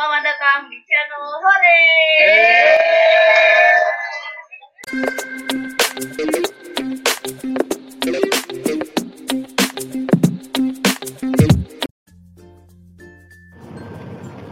[0.00, 1.80] selamat datang di channel Hore.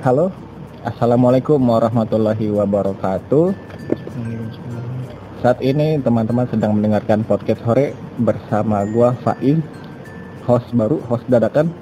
[0.04, 0.28] Halo,
[0.84, 3.56] Assalamualaikum warahmatullahi wabarakatuh.
[5.40, 9.56] Saat ini teman-teman sedang mendengarkan podcast Hore bersama gua Faiz,
[10.44, 11.72] host baru, host dadakan.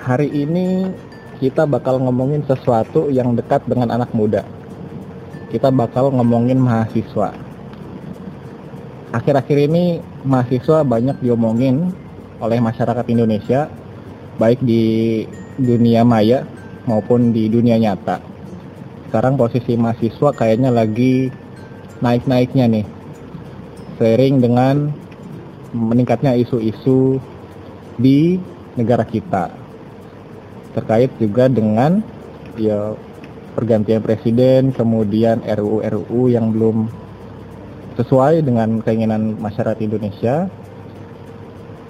[0.00, 0.88] Hari ini
[1.42, 4.46] kita bakal ngomongin sesuatu yang dekat dengan anak muda.
[5.50, 7.34] Kita bakal ngomongin mahasiswa.
[9.10, 11.90] Akhir-akhir ini mahasiswa banyak diomongin
[12.38, 13.66] oleh masyarakat Indonesia,
[14.38, 15.26] baik di
[15.58, 16.46] dunia maya
[16.86, 18.22] maupun di dunia nyata.
[19.10, 21.26] Sekarang posisi mahasiswa kayaknya lagi
[21.98, 22.86] naik-naiknya nih.
[23.98, 24.94] Seiring dengan
[25.74, 27.18] meningkatnya isu-isu
[27.98, 28.38] di
[28.78, 29.61] negara kita.
[30.72, 32.00] Terkait juga dengan
[32.56, 32.96] ya
[33.52, 36.88] pergantian presiden, kemudian RUU-RUU yang belum
[38.00, 40.48] sesuai dengan keinginan masyarakat Indonesia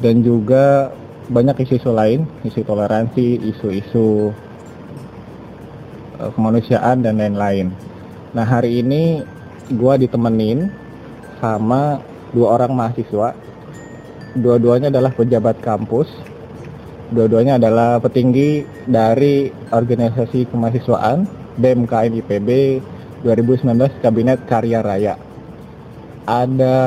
[0.03, 0.91] dan juga
[1.31, 4.35] banyak isu-isu lain, isu toleransi, isu-isu
[6.19, 7.71] eh, kemanusiaan dan lain-lain.
[8.35, 9.23] Nah hari ini
[9.79, 10.75] gua ditemenin
[11.39, 12.03] sama
[12.35, 13.39] dua orang mahasiswa.
[14.33, 16.09] Dua-duanya adalah pejabat kampus.
[17.13, 21.29] Dua-duanya adalah petinggi dari organisasi kemahasiswaan
[21.61, 22.49] BMKM IPB
[23.21, 25.21] 2019 Kabinet Karya Raya.
[26.25, 26.79] Ada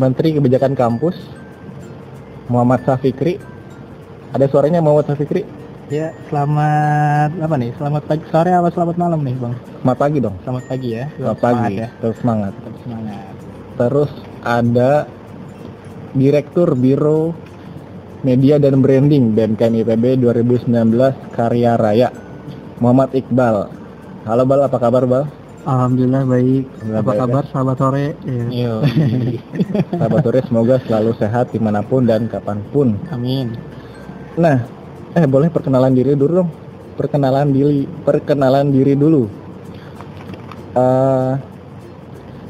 [0.00, 1.12] Menteri Kebijakan Kampus
[2.48, 3.36] Muhammad Safikri.
[4.32, 5.44] Ada suaranya Muhammad Safikri.
[5.92, 7.76] Ya, selamat apa nih?
[7.76, 9.54] Selamat pagi sore apa selamat malam nih, Bang?
[9.84, 10.36] Selamat pagi dong.
[10.40, 11.04] Selamat pagi ya.
[11.20, 11.56] Selamat Tetap pagi.
[11.60, 11.88] semangat ya.
[12.00, 12.52] Terus semangat.
[12.56, 13.32] Tetap semangat.
[13.76, 14.92] Terus ada
[16.16, 17.36] Direktur Biro
[18.26, 20.74] Media dan Branding BMKM IPB 2019
[21.38, 22.08] Karya Raya
[22.82, 23.70] Muhammad Iqbal.
[24.26, 25.24] Halo Bal, apa kabar Bal?
[25.62, 26.64] Alhamdulillah baik.
[26.66, 28.06] Alhamdulillah apa baik, kabar sahabat sore?
[28.50, 28.74] Ya.
[29.98, 32.98] Sahabat turis semoga selalu sehat di mana pun dan kapan pun.
[33.10, 33.54] Amin.
[34.34, 34.66] Nah,
[35.14, 36.50] eh boleh perkenalan diri dulu dong.
[36.94, 39.26] Perkenalan diri, perkenalan diri dulu.
[40.74, 41.32] Eh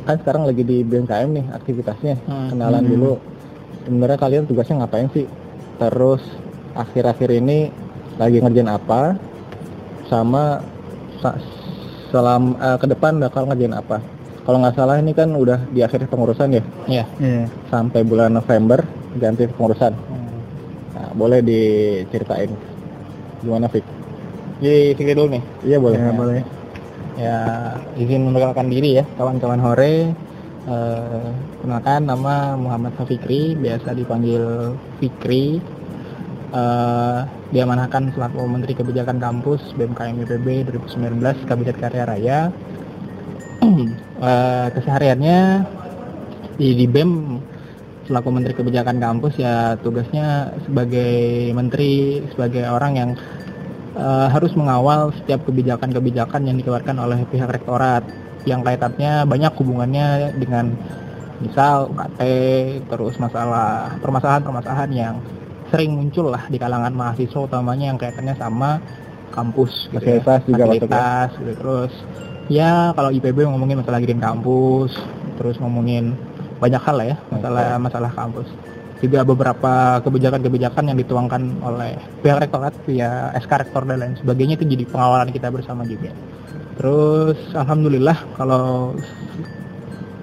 [0.08, 2.16] kan sekarang lagi di BMKM nih aktivitasnya.
[2.24, 2.48] Hmm.
[2.56, 2.90] Kenalan Hmm.
[2.92, 3.12] dulu.
[3.84, 5.28] Sebenarnya kalian tugasnya ngapain sih?
[5.78, 6.22] Terus
[6.74, 7.70] akhir-akhir ini
[8.18, 9.14] lagi ngerjain apa?
[10.06, 10.58] Sama
[11.18, 11.38] sa-
[12.08, 14.02] selam eh, ke depan bakal ngerjain apa?
[14.42, 17.04] Kalau nggak salah ini kan udah di akhir pengurusan ya, Iya.
[17.20, 17.44] Iya.
[17.68, 18.80] sampai bulan November
[19.14, 19.92] ganti pengurusan.
[20.88, 22.48] Nah, boleh diceritain
[23.38, 23.84] gimana Fik?
[24.58, 25.42] Jadi Fikri dulu nih.
[25.62, 25.98] Iya boleh.
[26.00, 26.40] Ya, boleh.
[27.18, 27.38] Ya,
[27.94, 30.16] izin memperkenalkan diri ya, kawan-kawan Hore.
[30.68, 31.28] Eh,
[31.64, 35.64] kenalkan nama Muhammad Safikri, biasa dipanggil Fikri.
[36.52, 37.18] Eh,
[37.56, 42.40] diamanahkan selaku Menteri Kebijakan Kampus BMKM IPB 2019 Kabinet Karya Raya.
[44.18, 45.62] Eh, kesehariannya
[46.58, 47.38] di, di BEM
[48.10, 53.10] selaku Menteri Kebijakan Kampus ya tugasnya sebagai menteri, sebagai orang yang
[53.94, 58.02] eh, harus mengawal setiap kebijakan-kebijakan yang dikeluarkan oleh pihak rektorat
[58.48, 60.72] yang kaitannya banyak hubungannya dengan
[61.38, 62.20] misal UKT,
[62.88, 65.14] terus masalah permasalahan-permasalahan yang
[65.68, 68.80] sering muncul lah di kalangan mahasiswa utamanya yang kaitannya sama
[69.30, 70.00] kampus gitu ya.
[70.00, 70.24] Juga ya?
[70.24, 71.52] fasilitas gitu.
[71.60, 71.92] terus
[72.48, 74.96] ya kalau IPB ngomongin masalah green kampus
[75.36, 76.16] terus ngomongin
[76.58, 78.48] banyak hal lah ya masalah masalah kampus
[78.98, 84.66] juga beberapa kebijakan-kebijakan yang dituangkan oleh pihak rektorat via SK rektor dan lain sebagainya itu
[84.66, 86.10] jadi pengawalan kita bersama juga
[86.78, 88.94] terus alhamdulillah kalau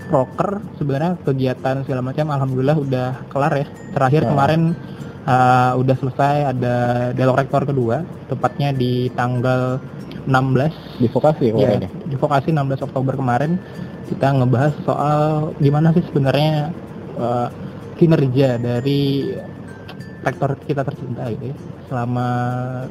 [0.08, 4.30] proker sebenarnya kegiatan segala macam alhamdulillah udah kelar ya terakhir Ya.
[4.32, 4.62] kemarin
[5.26, 6.76] uh, udah selesai ada
[7.12, 9.82] dialog rektor kedua tepatnya di tanggal
[10.26, 11.90] 16 Di vokasi ya, ya?
[11.90, 13.58] di vokasi 16 Oktober kemarin
[14.06, 15.20] kita ngebahas soal
[15.58, 16.70] gimana sih sebenarnya
[17.18, 17.50] uh,
[17.98, 19.34] kinerja dari
[20.22, 21.56] rektor kita tercinta gitu ya
[21.86, 22.28] selama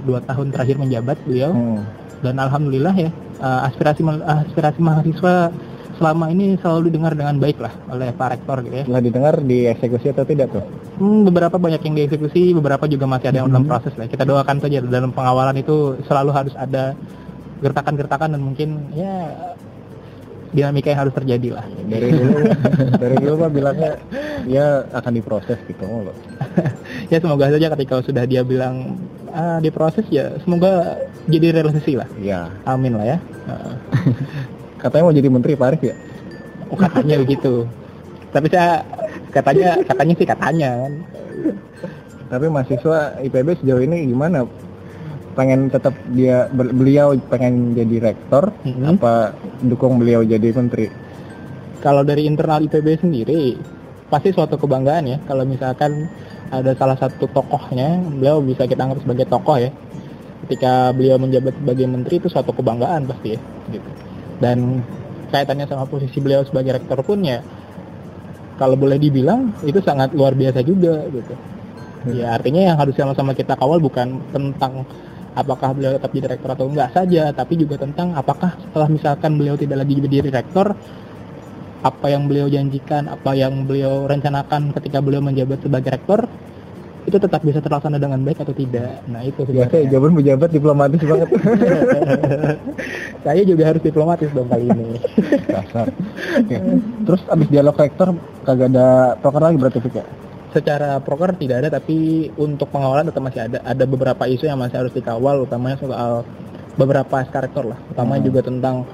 [0.02, 1.82] dua tahun terakhir menjabat beliau Hmm.
[2.24, 3.10] Dan alhamdulillah ya
[3.44, 5.52] uh, aspirasi aspirasi mahasiswa
[5.98, 8.84] selama ini selalu didengar dengan baik lah oleh Pak Rektor gitu ya.
[8.86, 10.64] Setelah didengar dieksekusi atau tidak tuh?
[10.98, 14.10] Hmm, beberapa banyak yang dieksekusi, beberapa juga masih ada yang dalam proses lah.
[14.10, 16.98] Kita doakan saja dalam pengawalan itu selalu harus ada
[17.62, 19.30] gertakan-gertakan dan mungkin ya
[20.54, 21.66] dinamika yang harus terjadi lah.
[21.66, 22.36] Dari dulu,
[23.02, 23.90] dari dulu mah bilangnya
[24.46, 26.16] dia akan diproses gitu loh.
[27.12, 28.98] ya semoga saja ketika sudah dia bilang
[29.34, 30.98] ah, diproses ya semoga
[31.28, 32.08] jadi realisasi lah.
[32.20, 32.50] Iya.
[32.64, 33.18] Amin lah ya.
[34.82, 35.96] Katanya mau jadi menteri Pak Arif ya?
[36.68, 37.64] Oh, katanya begitu.
[38.32, 38.84] Tapi saya
[39.30, 40.92] katanya katanya sih katanya kan.
[42.28, 44.44] Tapi mahasiswa IPB sejauh ini gimana?
[45.34, 48.96] pengen tetap dia beliau pengen jadi rektor Mhm.
[48.96, 49.34] apa
[49.66, 50.88] dukung beliau jadi menteri
[51.82, 53.58] Kalau dari internal IPB sendiri
[54.08, 56.06] pasti suatu kebanggaan ya kalau misalkan
[56.48, 59.74] ada salah satu tokohnya beliau bisa kita anggap sebagai tokoh ya
[60.44, 63.40] ketika beliau menjabat sebagai menteri itu suatu kebanggaan pasti ya
[63.72, 63.88] gitu.
[64.38, 64.84] Dan
[65.32, 67.40] kaitannya sama posisi beliau sebagai rektor pun ya
[68.60, 71.34] kalau boleh dibilang itu sangat luar biasa juga gitu.
[72.14, 74.84] Ya artinya yang harus sama-sama kita kawal bukan tentang
[75.34, 79.58] apakah beliau tetap jadi rektor atau enggak saja tapi juga tentang apakah setelah misalkan beliau
[79.58, 80.76] tidak lagi jadi rektor
[81.84, 86.24] apa yang beliau janjikan, apa yang beliau rencanakan ketika beliau menjabat sebagai rektor
[87.04, 89.04] itu tetap bisa terlaksana dengan baik atau tidak.
[89.06, 89.90] Nah itu biasa sebenarnya.
[89.92, 91.28] jawaban pejabat diplomatis banget
[93.24, 94.86] Saya juga harus diplomatis dong kali ini.
[95.48, 95.88] dasar
[96.36, 96.56] Oke.
[97.04, 98.08] terus abis dialog rektor
[98.42, 98.88] kagak ada
[99.20, 100.04] proker lagi berarti ya
[100.54, 103.58] Secara proker tidak ada, tapi untuk pengawalan tetap masih ada.
[103.66, 106.22] Ada beberapa isu yang masih harus dikawal, utamanya soal
[106.78, 107.78] beberapa SK rektor lah.
[107.90, 108.28] Utamanya Hmm.
[108.30, 108.86] juga tentang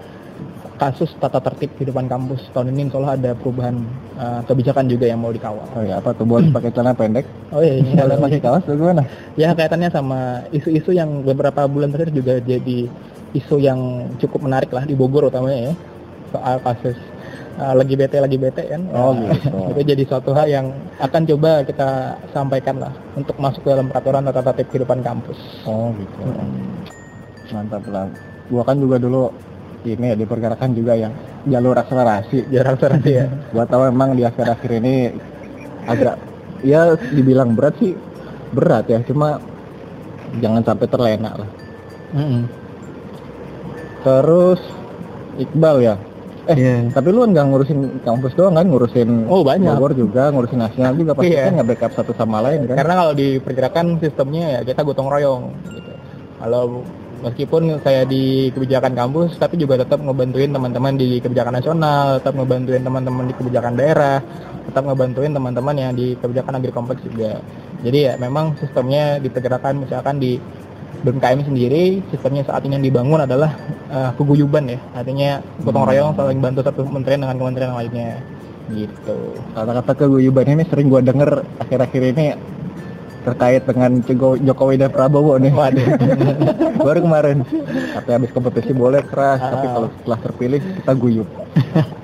[0.81, 3.77] kasus tata tertib kehidupan kampus tahun ini insya Allah ada perubahan
[4.17, 5.61] uh, kebijakan juga yang mau dikawal.
[5.77, 8.79] oh ya apa tuh boleh pakai celana pendek Oh iya, ini kalau pakai kaos tuh
[8.81, 9.05] gimana
[9.37, 12.89] Ya kaitannya sama isu-isu yang beberapa bulan terakhir juga jadi
[13.37, 15.75] isu yang cukup menarik lah di Bogor utamanya ya
[16.33, 16.97] soal kasus
[17.59, 18.81] uh, lagi bete lagi bete kan.
[18.95, 19.51] Oh, Nah, gitu.
[19.77, 20.67] itu jadi suatu hal yang
[20.97, 21.89] akan coba kita
[22.33, 25.37] sampaikan lah untuk masuk ke dalam peraturan tata tertib kehidupan kampus.
[25.69, 26.23] oh gitu
[27.51, 28.07] mantap lah
[28.47, 29.29] gua kan juga dulu
[29.83, 31.13] ini ya diperkirakan juga yang
[31.45, 33.27] jalur akselerasi Jarang serasi ya.
[33.55, 34.95] gua tahu emang di akhir-akhir ini
[35.85, 36.21] agak
[36.61, 37.97] ya dibilang berat sih
[38.51, 39.41] berat ya cuma
[40.37, 41.51] jangan sampai terlena lah
[42.13, 42.43] Mm-mm.
[44.03, 44.61] terus
[45.37, 45.97] Iqbal ya
[46.45, 46.77] eh Iya.
[46.91, 49.71] tapi lu nggak ngurusin kampus doang kan ngurusin Oh, banyak.
[49.73, 51.47] Bogor juga ngurusin nasional juga pasti Iya.
[51.47, 55.43] kan nggak backup satu sama lain kan Karena kalau diperkirakan sistemnya ya kita gotong royong
[55.69, 55.93] gitu.
[56.37, 56.83] Kalau
[57.21, 62.83] meskipun saya di kebijakan kampus tapi juga tetap ngebantuin teman-teman di kebijakan nasional, tetap ngebantuin
[62.83, 64.19] teman-teman di kebijakan daerah,
[64.67, 67.41] tetap ngebantuin teman-teman yang di kebijakan agri kompleks juga.
[67.81, 70.37] Jadi ya memang sistemnya ditegakkan misalkan di
[71.01, 73.57] BMKM sendiri sistemnya saat ini yang dibangun adalah
[73.89, 74.79] eh, keguyuban ya.
[74.93, 78.21] Artinya gotong royong saling bantu satu kementerian dengan kementerian lainnya.
[78.71, 79.19] Gitu.
[79.57, 82.25] Kata-kata keguyuban ini sering gua denger akhir-akhir ini
[83.31, 83.91] terkait dengan
[84.43, 85.87] Jokowi dan Prabowo nih waduh
[86.87, 87.37] baru kemarin
[87.95, 89.73] tapi habis kompetisi boleh keras tapi Ah.
[89.77, 91.29] kalau setelah terpilih kita guyup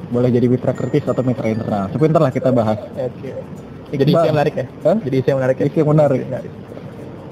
[0.06, 3.30] boleh jadi mitra kritis atau mitra internal tapi ntar lah kita bahas Oke.
[3.86, 4.66] Jadi isu yang menarik ya?
[4.82, 4.96] Hah?
[4.98, 5.64] Jadi isu yang menarik ya?
[5.70, 6.20] Isu yang menarik.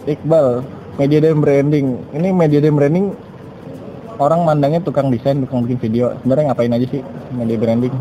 [0.06, 0.46] Iqbal
[0.94, 3.06] media dan branding ini media dan branding
[4.16, 7.02] orang mandangnya tukang desain tukang bikin video sebenarnya ngapain aja sih
[7.32, 7.94] media branding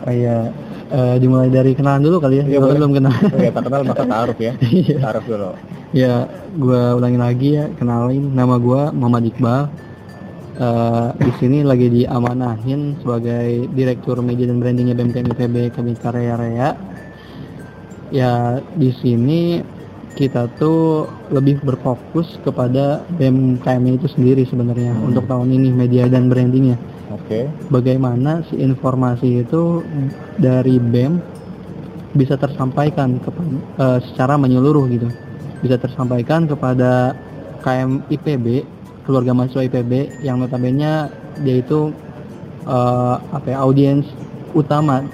[0.00, 0.48] Oh iya.
[0.90, 2.44] Eh, dimulai dari kenalan dulu kali ya.
[2.58, 2.74] Boleh.
[2.74, 3.14] belum kenal.
[3.14, 4.96] Oh ya tak kenal maka taruh ya Iya.
[4.98, 5.50] taruh dulu
[5.94, 6.14] ya,
[6.58, 9.70] gua ulangi lagi ya, kenalin nama gua Muhammad Iqbal.
[10.60, 16.70] Eh, di sini lagi diamanahin sebagai Direktur Media dan Brandingnya BMKM IPB Kemikarya Rea.
[18.10, 19.62] Ya, di sini
[20.18, 26.74] kita tuh lebih berfokus kepada BMKM itu sendiri sebenarnya untuk tahun ini media dan brandingnya.
[27.10, 29.82] Oke bagaimana si informasi itu
[30.38, 31.20] dari BEM
[32.14, 35.08] bisa tersampaikan kepada eh, secara menyeluruh gitu
[35.62, 37.14] bisa tersampaikan kepada
[37.60, 38.64] KM IPB
[39.04, 41.10] keluarga mahasiswa IPB yang notabene
[41.44, 41.92] dia itu
[42.66, 44.06] eh, apa ya, audiens
[44.54, 45.04] utama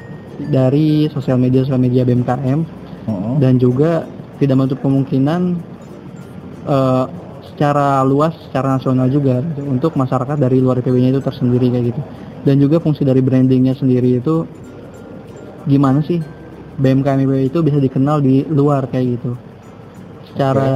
[0.52, 2.60] dari sosial media sosial media BMKM
[3.08, 3.32] Heeh.
[3.40, 4.04] dan juga
[4.40, 5.40] tidak menutup kemungkinan
[6.64, 7.06] eh,
[7.56, 12.00] secara luas, secara nasional juga gitu, untuk masyarakat dari luar IPB-nya itu tersendiri kayak gitu.
[12.44, 14.44] Dan juga fungsi dari brandingnya sendiri itu
[15.64, 16.20] gimana sih
[16.76, 19.32] BMKM IPB itu bisa dikenal di luar kayak gitu.
[20.28, 20.68] Secara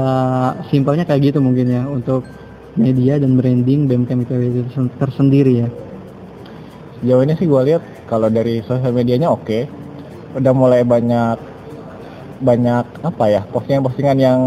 [0.73, 2.25] simpelnya kayak gitu mungkin ya untuk
[2.81, 5.69] media dan branding BMKM IPB itu tersen- tersendiri ya.
[7.05, 9.69] Sejauh ini sih gue lihat kalau dari sosial medianya oke,
[10.41, 11.37] udah mulai banyak
[12.41, 14.41] banyak apa ya postingan-postingan yang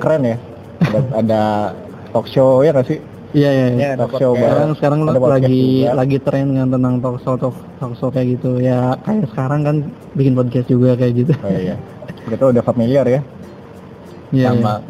[0.00, 0.40] keren ya.
[0.80, 1.42] Ada, ada
[2.12, 2.98] talk show ya nggak sih?
[3.36, 3.66] Iya iya.
[3.68, 3.76] iya.
[3.76, 5.92] Ya, talk show sekarang sekarang lagi juga.
[5.92, 9.76] lagi tren kan tentang talk show talk, talk show kayak gitu ya kayak sekarang kan
[10.14, 11.76] bikin podcast juga kayak gitu Oh iya.
[12.26, 13.20] Kita udah familiar ya
[14.34, 14.82] Iya, sama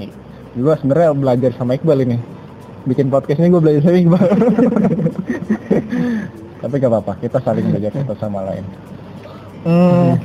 [0.56, 2.16] Gue sebenarnya belajar sama Iqbal ini.
[2.88, 4.24] Bikin podcast ini gue belajar sama Iqbal.
[6.64, 8.64] Tapi gak apa-apa, kita saling belajar satu sama lain.
[9.66, 10.16] Hmm,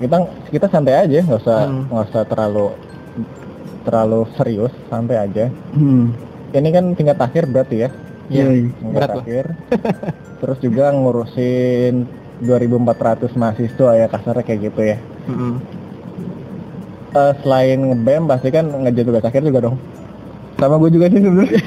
[0.00, 0.16] kita
[0.50, 1.86] kita santai aja, nggak usah Hmm.
[1.86, 2.66] nggak usah terlalu
[3.84, 5.46] terlalu serius, santai aja.
[5.72, 6.10] Hmm.
[6.50, 7.90] Ini kan tingkat akhir berarti ya,
[8.26, 9.44] Iya, tingkat berat akhir.
[10.40, 11.94] Terus juga ngurusin
[12.40, 12.88] 2400
[13.34, 14.96] mahasiswa ya kasarnya kayak gitu ya.
[15.26, 15.58] Mm-mm.
[17.12, 19.78] Eh, selain ngebem pasti kan ngejar tugas akhir juga dong.
[20.54, 21.58] sama gue juga sih sebenarnya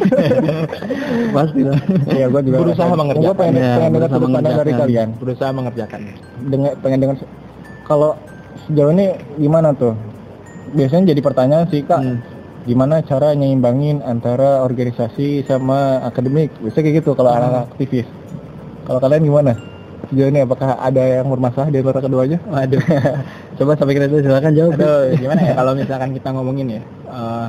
[1.35, 1.75] pasti lah
[2.09, 3.35] iya gue juga Berusaha gue mengerjakan.
[3.35, 4.79] pengen, Ya, pengen dengar sudut pandang dari mengerjakan.
[4.79, 5.99] kalian berusaha mengerjakan
[6.47, 7.15] dengar pengen dengar
[7.83, 8.11] kalau
[8.63, 9.91] sejauh ini gimana tuh
[10.73, 12.01] biasanya jadi pertanyaan sih kak.
[12.01, 12.19] Hmm.
[12.67, 16.51] gimana cara nyimbangin antara organisasi sama akademik?
[16.59, 17.39] Bisa kayak gitu kalau Hmm.
[17.39, 18.03] anak aktivis.
[18.83, 19.55] Kalau kalian gimana?
[20.11, 22.79] Sejauh ini apakah ada yang bermasalah di antara keduanya waduh.
[23.57, 24.75] Coba sampai kita itu silakan jawab.
[24.75, 25.53] Aduh, gimana ya?
[25.55, 27.47] Kalau misalkan kita ngomongin ya eh,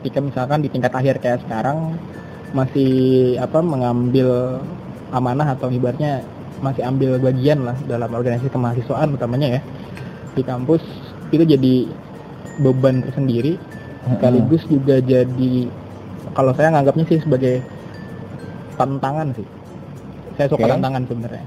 [0.00, 1.92] ketika misalkan di tingkat akhir kayak sekarang
[2.56, 2.92] masih
[3.36, 4.58] apa mengambil
[5.12, 6.24] amanah atau ibaratnya
[6.64, 9.60] masih ambil bagian lah dalam organisasi kemahasiswaan utamanya ya
[10.32, 10.80] di kampus
[11.28, 11.74] itu jadi
[12.60, 13.56] beban tersendiri
[14.04, 15.68] sekaligus juga jadi
[16.32, 17.64] kalau saya nganggapnya sih sebagai
[18.78, 19.46] tantangan sih.
[20.38, 20.72] Saya suka Oke.
[20.72, 21.44] tantangan sebenarnya.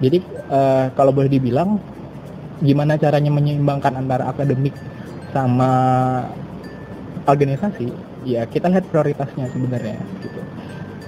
[0.00, 0.18] Jadi
[0.50, 1.76] eh, kalau boleh dibilang
[2.64, 4.74] gimana caranya menyeimbangkan antara akademik
[5.30, 5.70] sama
[7.28, 7.92] organisasi?
[8.26, 10.39] Ya kita lihat prioritasnya sebenarnya gitu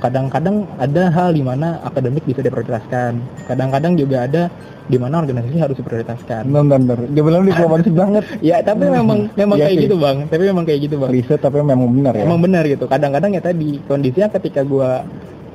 [0.03, 3.23] kadang-kadang ada hal di mana akademik bisa diprioritaskan.
[3.47, 4.43] Kadang-kadang juga ada
[4.91, 6.51] di mana organisasi harus diprioritaskan.
[6.51, 8.25] Benar benar dia bilang diplomatis banget.
[8.43, 9.85] Ya tapi memang memang Iya kayak sih.
[9.87, 10.17] gitu bang.
[10.27, 11.11] Tapi memang kayak gitu bang.
[11.15, 12.27] Riset tapi memang benar ya.
[12.27, 12.91] Emang benar gitu.
[12.91, 15.07] Kadang-kadang ya tadi kondisinya ketika gua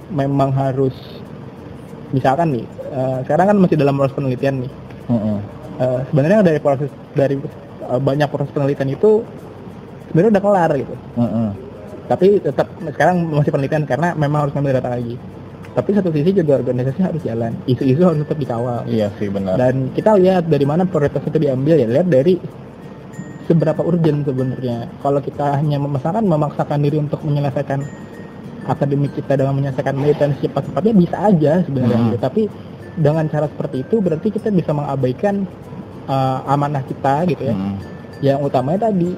[0.08, 0.96] memang harus
[2.16, 4.72] misalkan nih eh, sekarang kan masih dalam proses penelitian nih.
[5.12, 5.38] Mm-mm.
[5.78, 9.28] Eh, sebenarnya dari proses dari eh, banyak proses penelitian itu
[10.08, 10.96] sebenarnya udah kelar gitu.
[11.20, 11.67] Mm-mm.
[12.08, 15.16] Tapi tetap sekarang masih penelitian karena memang harus ngambil data lagi.
[15.78, 17.54] Tapi satu sisi juga organisasi harus jalan.
[17.70, 18.90] Isu-isu harus tetap dikawal.
[18.90, 19.62] Iya sih benar.
[19.62, 21.86] Dan kita lihat dari mana prioritas itu diambil ya.
[21.86, 22.34] Lihat dari
[23.46, 24.90] seberapa urgent sebenarnya.
[25.06, 27.86] Kalau kita hanya memaksakan memaksakan diri untuk menyelesaikan
[28.68, 32.00] akademik kita dengan menyelesaikan penelitian secepat-cepatnya bisa aja sebenarnya.
[32.04, 32.20] Hmm.
[32.20, 32.52] tapi
[32.98, 35.46] dengan cara seperti itu berarti kita bisa mengabaikan
[36.10, 37.56] uh, amanah kita gitu ya.
[37.56, 37.78] Mm.
[38.26, 39.14] yang utamanya tadi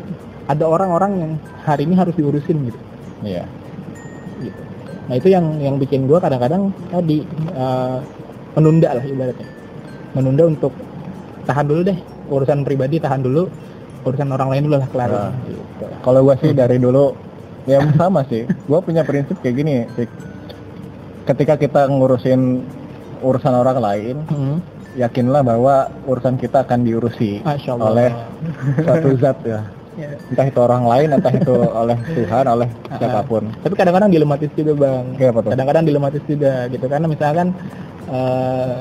[0.49, 1.31] ada orang-orang yang
[1.63, 2.79] hari ini harus diurusin gitu
[3.21, 3.45] iya
[4.41, 4.61] gitu.
[5.09, 7.97] Nah itu yang yang bikin gua kadang-kadang tadi eh,
[8.57, 9.47] menunda lah ibaratnya,
[10.17, 10.73] menunda untuk
[11.45, 11.97] tahan dulu deh
[12.29, 13.49] urusan pribadi tahan dulu
[14.05, 15.09] urusan orang lain dulu lah kelar.
[15.11, 15.31] Ah.
[15.43, 15.85] Gitu.
[16.05, 17.11] Kalau gue sih dari dulu
[17.67, 18.47] ya sama sih.
[18.47, 19.73] Gue punya prinsip kayak gini.
[19.97, 20.09] Sik.
[21.27, 22.63] Ketika kita ngurusin
[23.21, 24.57] urusan orang lain, Hmm.
[24.95, 27.43] yakinlah bahwa urusan kita akan diurusi
[27.91, 28.09] oleh
[28.81, 29.61] suatu zat ya.
[29.95, 30.15] Ya.
[30.29, 32.97] Entah itu orang lain, entah itu oleh Tuhan, oleh Ah.
[32.97, 33.43] siapa pun.
[33.59, 35.05] Tapi kadang-kadang dilematis juga bang.
[35.15, 35.49] Tuh?
[35.49, 37.47] Kadang-kadang dilematis juga gitu karena misalkan
[38.07, 38.79] eh,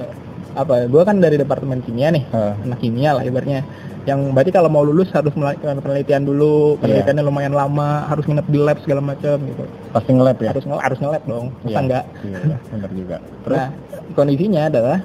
[0.55, 0.88] apa?
[0.88, 2.55] Gua kan dari departemen kimia nih, Ah.
[2.59, 3.62] anak kimia lah ibaratnya.
[4.05, 8.57] Yang berarti kalau mau lulus harus melakukan penelitian dulu, penelitiannya lumayan lama, harus nginep di
[8.57, 9.65] lab segala macam gitu.
[9.93, 10.49] Pasti nge-lab ya.
[10.49, 11.79] Harus nge harus nge-lab dong, masa Iya.
[11.79, 12.05] enggak?
[12.25, 13.17] Iya, benar juga.
[13.45, 13.69] Terus Nah,
[14.15, 14.99] kondisinya adalah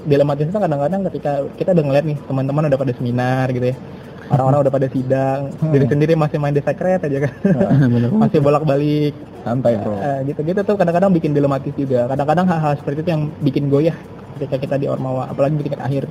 [0.00, 3.76] dilematis itu kadang-kadang ketika kita udah ngeliat nih teman-teman udah pada seminar gitu ya.
[4.30, 5.72] Orang-orang udah pada sidang, Hmm.
[5.74, 7.32] diri sendiri masih main di secret aja kan.
[8.22, 9.14] masih bolak-balik.
[9.40, 9.96] santai bro.
[9.96, 12.04] Eh, gitu-gitu tuh kadang-kadang bikin dilematis juga.
[12.06, 13.96] Kadang-kadang hal-hal seperti itu yang bikin goyah
[14.36, 16.04] ketika kita di Ormawa, apalagi di tingkat akhir.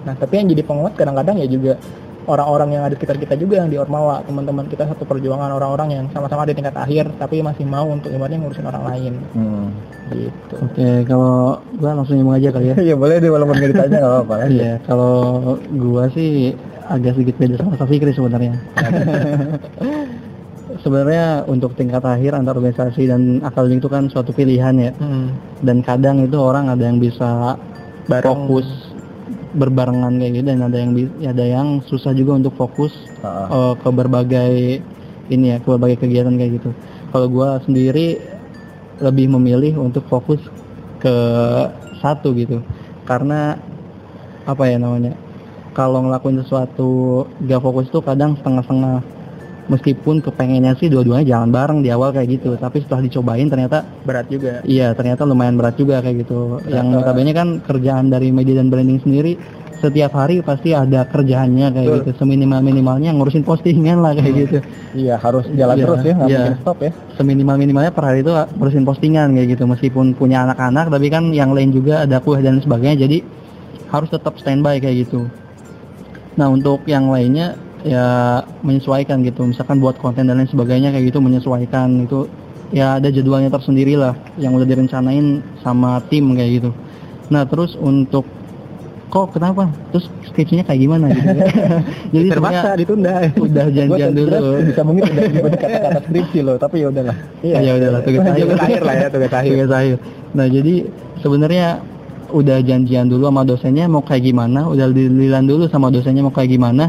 [0.00, 1.76] Nah, tapi yang jadi penguat kadang-kadang ya juga
[2.22, 5.88] orang-orang yang ada di sekitar kita juga yang di Ormawa, teman-teman kita satu perjuangan orang-orang
[5.92, 9.68] yang sama-sama di tingkat akhir tapi masih mau untuk ibaratnya ngurusin orang lain Hmm.
[10.08, 10.54] gitu.
[10.62, 12.74] Oke, kalau gua langsung ngomong aja kali ya.
[12.86, 14.36] Iya boleh deh walaupun nggak ditanya nggak apa-apa.
[14.48, 15.14] Iya, kalau
[15.70, 16.56] gua sih
[16.90, 18.54] agak sedikit beda sama Kak Fikri sebenarnya.
[20.82, 24.92] sebenarnya untuk tingkat akhir antar organisasi dan akademik itu kan suatu pilihan ya.
[24.98, 25.34] Hmm.
[25.62, 27.54] Dan kadang itu orang ada yang bisa
[28.10, 28.26] Bareng.
[28.26, 28.66] fokus
[29.50, 30.90] berbarengan kayak gitu dan ada yang
[31.26, 34.52] ada yang susah juga untuk fokus Ah, eh, ke berbagai
[35.30, 36.70] ini ya, ke berbagai kegiatan kayak gitu.
[37.10, 38.18] Kalau gua sendiri
[39.02, 40.38] lebih memilih untuk fokus
[41.02, 41.14] ke
[41.98, 42.62] satu gitu.
[43.04, 43.58] Karena
[44.46, 45.14] apa ya namanya?
[45.70, 46.90] Kalau ngelakuin sesuatu
[47.40, 49.00] gak fokus tuh kadang setengah-setengah
[49.68, 54.26] meskipun kepengennya sih dua-duanya jalan bareng di awal kayak gitu tapi setelah dicobain ternyata berat
[54.26, 54.58] juga.
[54.66, 58.66] iya ternyata lumayan berat juga kayak gitu yang Ternyata- notabene kan kerjaan dari media dan
[58.66, 59.38] branding sendiri
[59.78, 61.98] setiap hari pasti ada kerjaannya kayak Betul.
[62.02, 64.58] gitu seminimal minimalnya ngurusin postingan lah kayak gitu
[64.92, 66.38] Iya harus jalan Iya, terus ya, nggak iya.
[66.42, 66.90] mungkin stop ya.
[67.14, 71.54] seminimal minimalnya per hari itu ngurusin postingan kayak gitu meskipun punya anak-anak tapi kan yang
[71.54, 73.22] lain juga ada kuliah dan sebagainya jadi
[73.88, 75.30] harus tetap standby kayak gitu
[76.40, 77.52] nah untuk yang lainnya
[77.84, 82.24] ya menyesuaikan gitu misalkan buat konten dan lain sebagainya kayak gitu menyesuaikan itu
[82.72, 86.70] ya ada jadwalnya tersendiri lah yang udah direncanain sama tim kayak gitu
[87.28, 88.24] nah terus untuk
[89.10, 91.28] kok kenapa terus skripsinya kayak gimana gitu
[92.14, 93.14] jadi Terpaksa ditunda.
[93.36, 97.16] udah janjian dulu bisa mungkin udah menyebut kata-kata skripsi loh, tapi ya udahlah.
[97.42, 98.00] Iya, ya udahlah.
[98.06, 99.50] Tugas akhir lah ya, tugas akhir.
[99.50, 99.96] Tugas akhir.
[100.30, 100.74] Nah, jadi
[101.26, 101.68] sebenarnya
[102.30, 106.54] udah janjian dulu sama dosennya mau kayak gimana, udah dililan dulu sama dosennya mau kayak
[106.54, 106.88] gimana.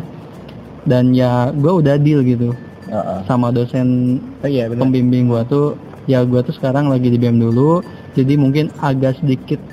[0.81, 2.55] Dan ya gue udah deal gitu.
[2.91, 3.19] Heeh.
[3.23, 5.79] sama dosen Oh, iya pembimbing gua tuh
[6.11, 7.79] ya gua tuh sekarang lagi di BEM dulu
[8.19, 9.63] jadi mungkin agak sedikit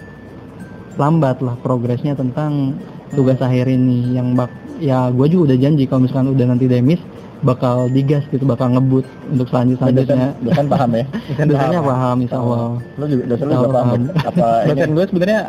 [0.94, 2.78] lambat lah progresnya tentang
[3.10, 7.02] tugas akhir ini yang bak ya gua juga udah janji kalau misalkan udah nanti demis
[7.38, 11.04] bakal digas gitu bakal ngebut untuk selanjut dosen, selanjutnya dosen paham ya
[11.48, 12.58] dosennya paham insya Allah
[12.98, 14.00] lu juga dosen juga paham paham.
[14.02, 14.12] ya?
[14.26, 15.40] apa Dosen gue sebenarnya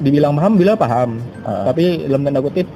[0.00, 1.10] dibilang paham, bilang paham.
[1.44, 1.72] Ah.
[1.72, 2.68] Tapi dalam tanda kutip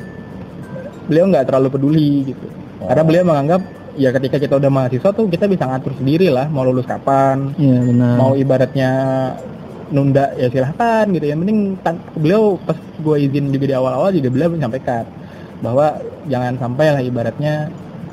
[1.10, 2.46] beliau nggak terlalu peduli gitu.
[2.80, 2.88] Oh.
[2.88, 3.62] Karena beliau menganggap
[3.98, 7.82] ya ketika kita udah mahasiswa tuh kita bisa ngatur sendiri lah mau lulus kapan, iya
[7.82, 8.90] benar mau ibaratnya
[9.90, 11.26] nunda ya silahkan gitu.
[11.28, 15.04] Yang penting tan- beliau pas gue izin di awal-awal juga beliau menyampaikan
[15.60, 17.54] bahwa jangan sampai lah ibaratnya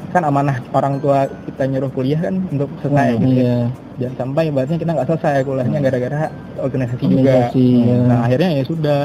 [0.07, 3.27] kan amanah orang tua kita nyuruh kuliah kan untuk selesai gitu.
[3.27, 3.43] ya.
[3.43, 3.57] iya
[3.97, 6.19] Jangan sampai ibaratnya kita nggak selesai kuliahnya gara-gara
[6.61, 7.17] organisasi juga.
[7.17, 7.97] Organisasi, ya.
[8.05, 8.99] Nah akhirnya ya sudah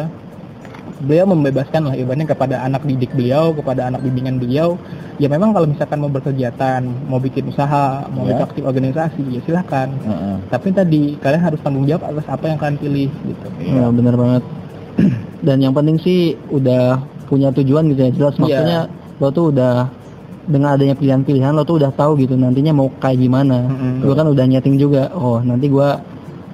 [1.02, 4.78] beliau membebaskan lah ibaratnya kepada anak didik beliau, kepada anak bimbingan beliau.
[5.18, 8.38] Ya memang kalau misalkan mau berkegiatan, mau bikin usaha, mau Ya.
[8.38, 9.88] ikut aktif organisasi, ya silahkan.
[9.90, 10.36] Heeh.
[10.50, 13.46] Tapi tadi kalian harus tanggung jawab atas apa yang kalian pilih gitu.
[13.64, 14.42] Iya benar banget.
[15.46, 17.00] Dan yang penting sih udah
[17.32, 18.40] punya tujuan gitu ya jelas Iya.
[18.44, 18.80] maksudnya
[19.16, 19.88] lo tuh udah
[20.44, 23.64] dengan adanya pilihan-pilihan lo tuh udah tahu gitu nantinya mau kayak gimana.
[23.64, 24.04] Mm-mm.
[24.04, 25.08] Gue kan udah nyeting juga.
[25.14, 26.02] Oh nanti gua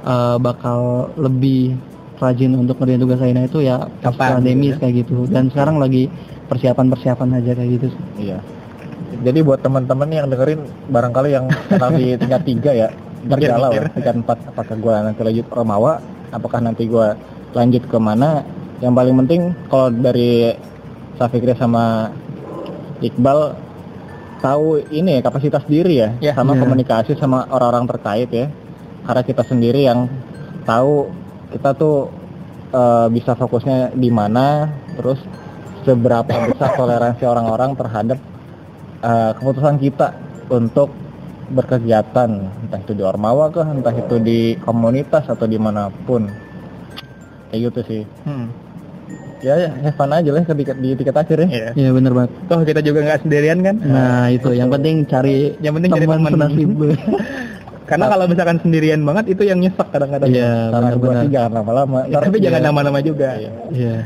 [0.05, 1.75] uh, bakal lebih
[2.19, 4.79] rajin untuk ngerjain tugas lainnya itu ya Kapan, pandemis gitu ya?
[4.79, 5.17] kayak gitu.
[5.27, 6.07] Dan sekarang lagi
[6.47, 7.89] persiapan-persiapan aja kayak gitu.
[8.21, 8.39] Iya.
[9.25, 10.61] Jadi buat teman-teman yang dengerin
[10.93, 11.47] barangkali yang
[11.97, 12.89] di tingkat tiga ya,
[13.31, 13.73] bergalau.
[13.97, 15.97] Tingkat empat, apakah gua nanti lanjut Romawa,
[16.29, 17.17] apakah nanti gua
[17.57, 18.45] lanjut ke mana?
[18.79, 20.55] Yang paling penting kalau dari
[21.19, 22.15] Safikri sama
[22.99, 23.55] Iqbal
[24.39, 26.33] tahu ini ya, kapasitas diri ya, Ya.
[26.35, 26.63] sama Iya.
[26.63, 28.47] komunikasi sama orang-orang terkait ya.
[29.03, 30.07] Karena kita sendiri yang
[30.63, 31.11] tahu
[31.51, 32.11] kita tuh
[32.71, 35.19] eh, bisa fokusnya di mana, terus
[35.83, 38.19] seberapa besar toleransi orang-orang terhadap
[39.01, 40.15] eh, keputusan kita
[40.53, 40.93] untuk
[41.49, 46.29] berkegiatan, entah itu di Ormawa kah, entah itu di komunitas atau di mana pun.
[47.49, 48.03] Kayak gitu sih.
[48.29, 48.53] Hmm.
[49.39, 51.49] Ya, ya have fun aja lah ketika di tiket akhir ya.
[51.49, 51.69] Iya.
[51.73, 52.31] Iya benar banget.
[52.45, 53.77] Toh kita juga nggak sendirian kan?
[53.79, 56.33] Nah itu yang penting cari Yang penting cari teman teman.
[56.35, 56.71] senasib.
[57.89, 60.29] Karena kalau misalkan sendirian banget itu yang nyesek kadang-kadang.
[60.29, 61.23] Iya benar-benar.
[61.23, 61.99] sih jangan lama-lama.
[62.05, 63.29] Ya, tapi jangan dia- nama-nama juga.
[63.35, 63.51] Iya.
[63.71, 63.97] Iya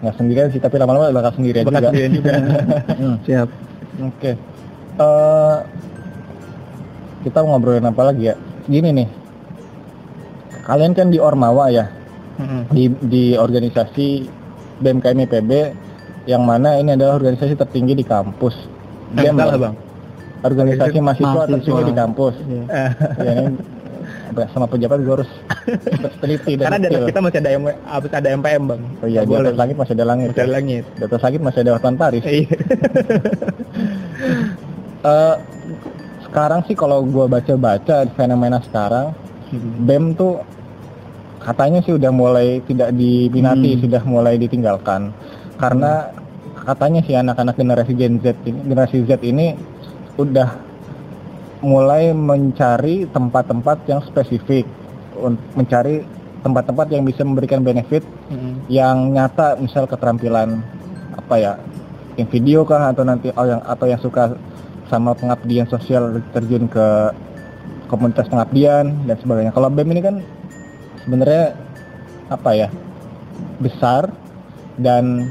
[0.00, 1.88] Nggak sendirian sih, tapi lama-lama bakal sendirian Bakal juga.
[1.88, 2.32] sendirian juga.
[3.00, 3.16] Hmm.
[3.22, 3.48] siap.
[4.02, 4.32] Oke.
[4.96, 5.56] Eh,
[7.22, 8.34] kita mau ngobrolin apa lagi ya?
[8.64, 9.08] Gini nih.
[10.60, 11.84] Kalian kan di Ormawa ya,
[12.36, 12.62] Mm-mm.
[12.70, 14.08] di di organisasi
[14.80, 15.50] BMKM IPB
[16.28, 18.56] yang mana ini adalah organisasi tertinggi di kampus.
[19.16, 19.62] Eh, BEM, salah ya?
[19.68, 19.74] bang.
[20.40, 22.34] Organisasi mahasiswa, tertinggi di kampus.
[22.44, 22.64] Iya.
[22.68, 22.90] Eh,
[23.26, 23.50] ya, ini
[24.54, 25.30] sama pejabat gue harus
[26.22, 27.08] teliti Karena di atas detail.
[27.10, 28.80] kita masih ada yang habis ada MPM bang.
[29.02, 30.28] Oh iya, di atas langit masih ada langit.
[30.32, 30.84] Masih ada langit.
[30.96, 32.24] Di atas langit masih ada Hotman Paris.
[32.24, 32.48] Iya.
[35.00, 35.36] Eh,
[36.28, 39.16] sekarang sih kalau gua baca-baca fenomena sekarang
[39.80, 40.44] BEM tuh
[41.40, 43.82] katanya sih udah mulai tidak diminati, Hmm.
[43.88, 45.12] sudah mulai ditinggalkan.
[45.56, 46.12] Karena
[46.64, 49.56] katanya sih anak-anak generasi Gen Z ini, generasi Z ini
[50.16, 50.48] udah
[51.60, 54.64] mulai mencari tempat-tempat yang spesifik,
[55.52, 56.00] mencari
[56.40, 58.00] tempat-tempat yang bisa memberikan benefit
[58.32, 58.64] Mm-mm.
[58.72, 60.64] yang nyata, misal keterampilan
[61.12, 61.52] apa ya,
[62.16, 64.32] yang video kah atau nanti oh yang atau yang suka
[64.88, 67.12] sama pengabdian sosial terjun ke
[67.92, 69.52] komunitas pengabdian dan sebagainya.
[69.52, 70.16] Kalau BEM ini kan
[71.04, 71.56] sebenarnya
[72.30, 72.68] apa ya
[73.60, 74.08] besar
[74.80, 75.28] dan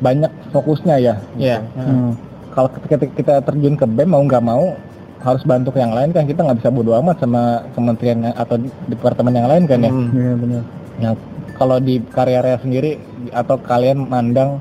[0.00, 1.14] banyak fokusnya ya.
[1.36, 1.58] Iya.
[1.76, 2.16] Hmm.
[2.50, 4.74] Kalau ketika kita terjun ke BEM mau nggak mau
[5.20, 8.56] harus bantu yang lain kan kita nggak bisa bodo amat sama kementerian atau
[8.88, 9.92] departemen yang lain kan ya.
[9.92, 10.08] Mm.
[10.16, 10.62] Iya benar.
[11.00, 11.12] Nah,
[11.60, 12.96] kalau di karya Rea sendiri
[13.30, 14.58] atau kalian mandang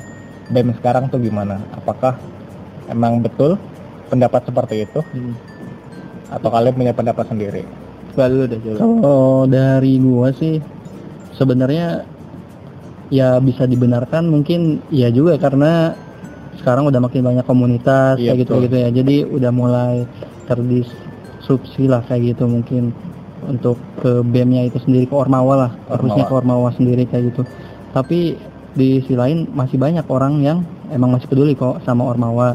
[0.52, 1.64] BEM sekarang tuh gimana?
[1.74, 2.20] Apakah
[2.92, 3.56] emang betul
[4.12, 5.34] pendapat seperti itu Hmm.
[6.30, 7.64] atau kalian punya pendapat sendiri?
[8.14, 8.78] Coba dulu deh coba.
[8.80, 10.58] Kalau dari gua sih
[11.38, 12.04] sebenarnya
[13.10, 15.98] ya bisa dibenarkan mungkin ya juga karena
[16.62, 18.64] sekarang udah makin banyak komunitas Iya, kayak gitu betul.
[18.68, 18.90] gitu ya.
[18.92, 19.96] Jadi udah mulai
[20.46, 22.92] terdisrupsi lah kayak gitu mungkin
[23.48, 27.42] untuk ke BEM-nya itu sendiri ke Ormawa lah, harusnya ke Ormawa sendiri kayak gitu.
[27.96, 28.36] Tapi
[28.76, 30.62] di sisi lain masih banyak orang yang
[30.94, 32.54] emang masih peduli kok sama Ormawa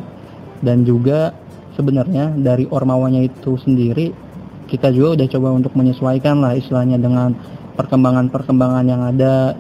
[0.63, 1.33] dan juga
[1.75, 4.15] sebenarnya dari Ormawanya itu sendiri
[4.67, 7.33] kita juga udah coba untuk menyesuaikan lah istilahnya dengan
[7.75, 9.59] perkembangan-perkembangan yang ada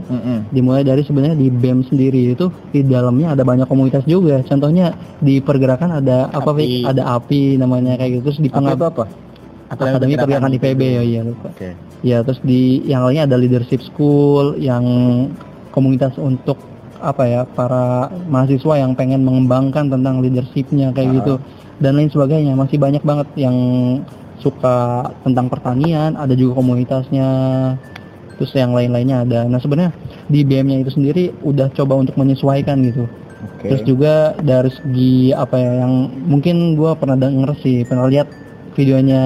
[0.48, 5.42] dimulai dari sebenarnya di BEM sendiri itu di dalamnya ada banyak komunitas juga contohnya di
[5.42, 6.62] pergerakan ada apa Api.
[6.62, 6.82] Fik?
[6.88, 9.04] ada api namanya kayak gitu terus di Apa pengab itu apa?
[9.66, 11.74] akademi pergerakan IPB ya iya lupa Oke.
[12.00, 14.84] ya terus di yang lainnya ada leadership school yang
[15.70, 16.54] komunitas untuk
[17.02, 21.14] apa ya para mahasiswa yang pengen mengembangkan tentang leadershipnya kayak Ah.
[21.18, 21.34] gitu
[21.76, 23.56] dan lain sebagainya masih banyak banget yang
[24.44, 24.76] suka
[25.22, 27.28] tentang pertanian ada juga komunitasnya
[28.35, 33.09] terus yang lain-lainnya ada nah sebenarnya di BM-nya itu sendiri udah coba untuk menyesuaikan gitu
[33.57, 33.66] Oke.
[33.66, 38.28] terus juga dari segi apa ya yang mungkin gua pernah denger sih pernah lihat
[38.74, 39.22] videonya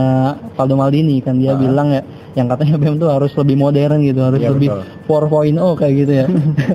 [0.54, 1.58] Valdo Maldini kan dia Ah.
[1.58, 2.02] bilang ya
[2.34, 4.68] yang katanya BM tuh harus lebih modern gitu harus Iya, lebih
[5.08, 6.26] 4.0 kayak gitu ya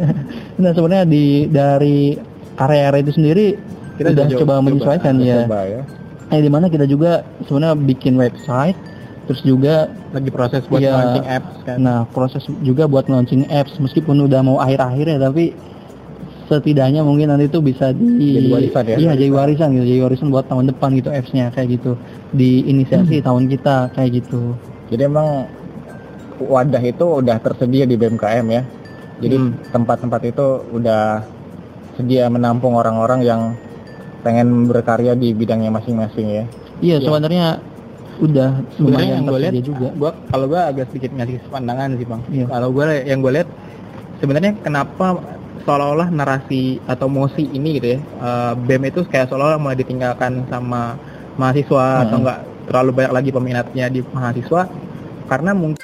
[0.61, 2.17] nah sebenarnya di dari
[2.57, 3.47] area itu sendiri
[3.93, 5.81] Kita udah coba- coba, coba- menyesuaikan coba ya ya.
[6.33, 8.75] Eh di mana kita juga sebenarnya bikin website
[9.23, 10.91] terus juga lagi proses buat Iya.
[10.91, 15.53] launching apps kan nah proses juga buat launching apps meskipun udah mau akhir-akhir ya tapi
[16.51, 18.95] setidaknya mungkin nanti tuh bisa di Jadi warisan ya?
[18.99, 21.95] iya jadi warisan gitu jadi warisan buat tahun depan gitu apps-nya kayak gitu
[22.35, 24.53] di inisiasi tahun kita kayak gitu
[24.91, 25.47] Jadi emang
[26.37, 28.61] wadah itu udah tersedia di BMKM ya.
[29.23, 29.51] Jadi Hmm.
[29.71, 31.23] tempat-tempat itu udah
[31.95, 33.41] sedia menampung orang-orang yang
[34.23, 36.43] pengen berkarya di bidangnya masing-masing ya.
[36.79, 37.05] iya Iya.
[37.05, 37.47] sebenarnya
[38.13, 42.21] udah sebenarnya yang gue lihat juga gua kalau gue agak sedikit ngasih pandangan sih bang
[42.29, 42.45] Iya.
[42.47, 43.49] kalau gue yang gue lihat
[44.17, 45.05] sebenarnya kenapa
[45.63, 50.95] seolah-olah narasi atau mosi ini gitu ya eh, BEM itu kayak seolah-olah mulai ditinggalkan sama
[51.35, 52.21] mahasiswa atau Hmm.
[52.21, 54.61] enggak terlalu banyak lagi peminatnya di mahasiswa
[55.25, 55.83] karena mungkin